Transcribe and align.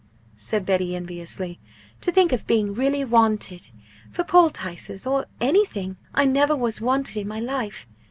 said 0.35 0.65
Betty, 0.65 0.95
enviously, 0.95 1.59
"to 2.01 2.11
think 2.11 2.31
of 2.31 2.47
being 2.47 2.73
really 2.73 3.05
wanted 3.05 3.69
for 4.09 4.23
poultices 4.23 5.05
or, 5.05 5.27
anything! 5.39 5.95
I 6.15 6.25
never 6.25 6.55
was 6.55 6.81
wanted 6.81 7.17
in 7.17 7.27
my 7.27 7.39
life! 7.39 7.85